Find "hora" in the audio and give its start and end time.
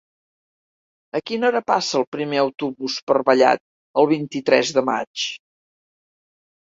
1.49-1.61